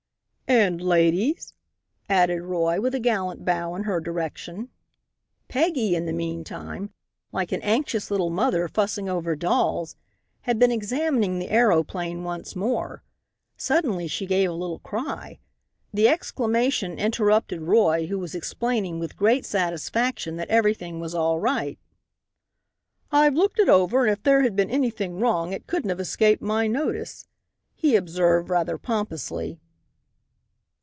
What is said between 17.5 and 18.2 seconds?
Roy who